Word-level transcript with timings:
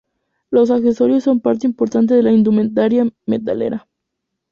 Los 0.49 0.71
accesorios 0.71 1.23
son 1.25 1.41
parte 1.41 1.67
importante 1.67 2.15
de 2.15 2.23
la 2.23 2.31
indumentaria 2.31 3.07
metalera. 3.27 3.87